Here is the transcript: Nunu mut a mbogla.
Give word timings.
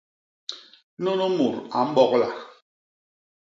Nunu 1.01 1.27
mut 1.35 1.55
a 1.77 1.79
mbogla. 1.89 2.29